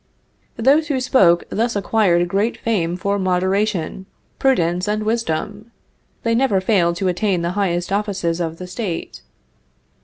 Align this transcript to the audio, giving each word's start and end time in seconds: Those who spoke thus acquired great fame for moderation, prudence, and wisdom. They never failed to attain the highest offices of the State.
Those 0.55 0.87
who 0.87 0.99
spoke 0.99 1.43
thus 1.49 1.75
acquired 1.75 2.27
great 2.27 2.57
fame 2.57 2.97
for 2.97 3.19
moderation, 3.19 4.07
prudence, 4.39 4.87
and 4.87 5.03
wisdom. 5.03 5.69
They 6.23 6.33
never 6.33 6.59
failed 6.59 6.95
to 6.95 7.07
attain 7.07 7.43
the 7.43 7.51
highest 7.51 7.91
offices 7.91 8.39
of 8.41 8.57
the 8.57 8.65
State. 8.65 9.21